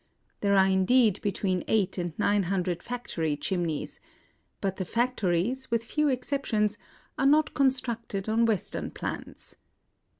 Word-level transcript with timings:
There 0.39 0.57
are 0.57 0.65
indeed 0.65 1.21
between 1.21 1.63
eight 1.67 1.99
and 1.99 2.17
nine 2.17 2.41
hundred 2.49 2.81
factory 2.81 3.37
chimneys; 3.37 3.99
but 4.59 4.77
the 4.77 4.83
factories, 4.83 5.69
with 5.69 5.85
few 5.85 6.07
exceptions, 6.07 6.75
are 7.19 7.27
not 7.27 7.53
con 7.53 7.69
structed 7.69 8.27
on 8.27 8.47
Western 8.47 8.89
plans. 8.89 9.55